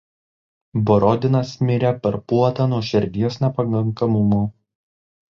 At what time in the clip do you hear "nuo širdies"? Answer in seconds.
2.71-3.37